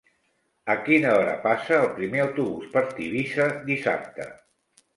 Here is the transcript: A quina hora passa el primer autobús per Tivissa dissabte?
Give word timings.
A 0.73 0.75
quina 0.87 1.11
hora 1.17 1.35
passa 1.43 1.77
el 1.83 1.85
primer 1.99 2.23
autobús 2.25 2.73
per 2.73 2.85
Tivissa 2.97 3.49
dissabte? 3.71 4.31